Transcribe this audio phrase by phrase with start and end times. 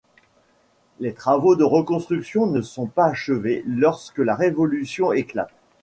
[0.99, 5.51] Les travaux de reconstruction ne sont pas achevés lorsque la Révolution éclate...